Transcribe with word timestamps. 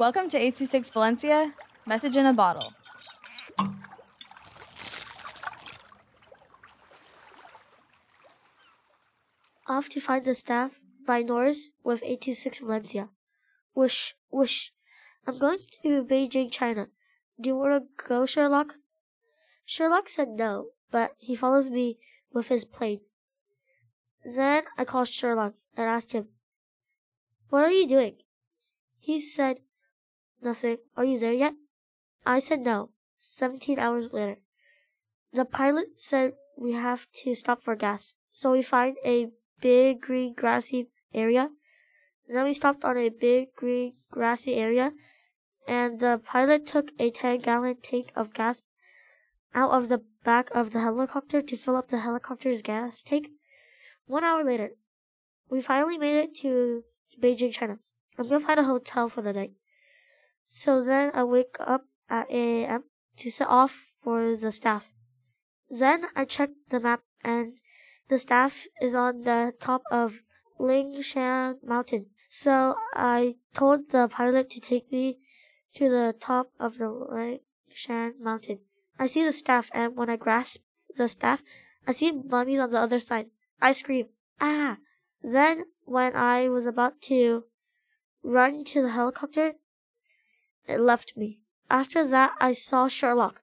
Welcome 0.00 0.30
to 0.30 0.38
826 0.38 0.88
Valencia, 0.92 1.52
message 1.86 2.16
in 2.16 2.24
a 2.24 2.32
bottle. 2.32 2.72
Off 9.68 9.90
to 9.90 10.00
find 10.00 10.24
the 10.24 10.34
staff 10.34 10.80
by 11.06 11.20
Norris 11.20 11.68
with 11.84 12.02
826 12.02 12.60
Valencia. 12.60 13.10
Whoosh, 13.74 14.12
whoosh. 14.30 14.70
I'm 15.26 15.38
going 15.38 15.58
to 15.82 16.02
Beijing, 16.02 16.50
China. 16.50 16.86
Do 17.38 17.50
you 17.50 17.56
want 17.56 17.84
to 17.84 18.08
go, 18.08 18.24
Sherlock? 18.24 18.76
Sherlock 19.66 20.08
said 20.08 20.28
no, 20.28 20.68
but 20.90 21.10
he 21.18 21.36
follows 21.36 21.68
me 21.68 21.98
with 22.32 22.48
his 22.48 22.64
plane. 22.64 23.00
Then 24.24 24.62
I 24.78 24.86
called 24.86 25.08
Sherlock 25.08 25.56
and 25.76 25.86
asked 25.86 26.12
him, 26.12 26.28
What 27.50 27.64
are 27.64 27.70
you 27.70 27.86
doing? 27.86 28.14
He 28.98 29.20
said, 29.20 29.58
Nothing. 30.42 30.78
Are 30.96 31.04
you 31.04 31.18
there 31.18 31.32
yet? 31.32 31.54
I 32.24 32.38
said 32.38 32.60
no. 32.60 32.90
Seventeen 33.18 33.78
hours 33.78 34.12
later. 34.12 34.38
The 35.32 35.44
pilot 35.44 36.00
said 36.00 36.32
we 36.56 36.72
have 36.72 37.06
to 37.22 37.34
stop 37.34 37.62
for 37.62 37.76
gas. 37.76 38.14
So 38.32 38.52
we 38.52 38.62
find 38.62 38.96
a 39.04 39.28
big 39.60 40.00
green 40.00 40.34
grassy 40.34 40.88
area. 41.12 41.50
then 42.28 42.44
we 42.44 42.54
stopped 42.54 42.84
on 42.84 42.96
a 42.96 43.08
big 43.08 43.54
green 43.56 43.94
grassy 44.10 44.54
area 44.54 44.92
and 45.66 46.00
the 46.00 46.20
pilot 46.24 46.66
took 46.66 46.90
a 46.98 47.10
10 47.10 47.40
gallon 47.40 47.76
tank 47.82 48.12
of 48.16 48.32
gas 48.32 48.62
out 49.54 49.70
of 49.70 49.88
the 49.88 50.02
back 50.24 50.50
of 50.52 50.70
the 50.70 50.80
helicopter 50.80 51.42
to 51.42 51.56
fill 51.56 51.76
up 51.76 51.88
the 51.88 52.00
helicopter's 52.00 52.62
gas 52.62 53.02
tank. 53.02 53.28
One 54.06 54.24
hour 54.24 54.44
later, 54.44 54.70
we 55.50 55.60
finally 55.60 55.98
made 55.98 56.16
it 56.16 56.34
to 56.36 56.84
Beijing, 57.20 57.52
China. 57.52 57.78
I'm 58.18 58.28
gonna 58.28 58.40
find 58.40 58.60
a 58.60 58.64
hotel 58.64 59.08
for 59.08 59.22
the 59.22 59.32
night. 59.32 59.52
So 60.52 60.82
then 60.82 61.12
I 61.14 61.22
wake 61.22 61.56
up 61.60 61.86
at 62.08 62.26
8 62.28 62.64
a.m. 62.64 62.84
to 63.18 63.30
set 63.30 63.46
off 63.46 63.92
for 64.02 64.36
the 64.36 64.50
staff. 64.50 64.90
Then 65.70 66.06
I 66.16 66.24
check 66.24 66.50
the 66.70 66.80
map 66.80 67.02
and 67.22 67.60
the 68.08 68.18
staff 68.18 68.66
is 68.82 68.96
on 68.96 69.22
the 69.22 69.54
top 69.60 69.82
of 69.92 70.22
Lingshan 70.58 71.62
Mountain. 71.62 72.06
So 72.28 72.74
I 72.94 73.36
told 73.54 73.92
the 73.92 74.08
pilot 74.08 74.50
to 74.50 74.60
take 74.60 74.90
me 74.90 75.18
to 75.76 75.88
the 75.88 76.16
top 76.18 76.50
of 76.58 76.78
the 76.78 76.86
Lingshan 76.86 78.18
Mountain. 78.18 78.58
I 78.98 79.06
see 79.06 79.24
the 79.24 79.32
staff 79.32 79.70
and 79.72 79.96
when 79.96 80.10
I 80.10 80.16
grasp 80.16 80.62
the 80.96 81.08
staff, 81.08 81.44
I 81.86 81.92
see 81.92 82.10
mummies 82.10 82.58
on 82.58 82.70
the 82.70 82.80
other 82.80 82.98
side. 82.98 83.26
I 83.62 83.70
scream, 83.70 84.06
ah! 84.40 84.78
Then 85.22 85.66
when 85.84 86.16
I 86.16 86.48
was 86.48 86.66
about 86.66 87.00
to 87.02 87.44
run 88.24 88.64
to 88.64 88.82
the 88.82 88.90
helicopter, 88.90 89.52
it 90.70 90.80
left 90.80 91.16
me. 91.16 91.40
After 91.68 92.06
that, 92.06 92.32
I 92.40 92.52
saw 92.52 92.88
Sherlock. 92.88 93.42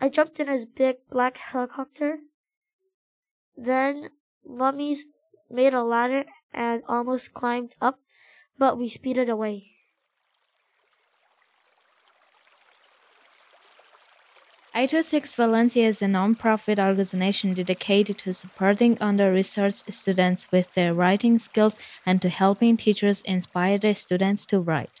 I 0.00 0.08
jumped 0.08 0.40
in 0.40 0.48
his 0.48 0.66
big 0.66 0.96
black 1.10 1.36
helicopter. 1.38 2.18
Then 3.56 4.10
mummies 4.44 5.06
made 5.50 5.74
a 5.74 5.82
ladder 5.82 6.24
and 6.52 6.82
almost 6.88 7.32
climbed 7.32 7.76
up, 7.80 7.98
but 8.58 8.78
we 8.78 8.88
speeded 8.88 9.28
away. 9.28 9.72
Six 15.00 15.34
Valencia 15.34 15.88
is 15.88 16.02
a 16.02 16.08
non-profit 16.08 16.78
organization 16.78 17.54
dedicated 17.54 18.18
to 18.18 18.34
supporting 18.34 18.98
under-researched 19.00 19.90
students 19.92 20.52
with 20.52 20.74
their 20.74 20.92
writing 20.92 21.38
skills 21.38 21.78
and 22.04 22.20
to 22.20 22.28
helping 22.28 22.76
teachers 22.76 23.22
inspire 23.22 23.78
their 23.78 23.94
students 23.94 24.44
to 24.46 24.60
write. 24.60 25.00